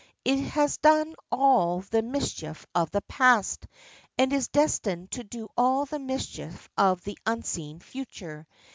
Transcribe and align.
It 0.25 0.39
has 0.41 0.77
done 0.77 1.13
all 1.31 1.81
the 1.81 2.01
mischief 2.01 2.65
of 2.73 2.89
the 2.89 3.03
past, 3.03 3.67
and 4.17 4.33
is 4.33 4.47
destined 4.47 5.11
to 5.11 5.23
do 5.23 5.51
all 5.55 5.85
the 5.85 5.99
mischief 5.99 6.67
of 6.75 7.03
the 7.03 7.19
unseen 7.27 7.77
future. 7.79 8.47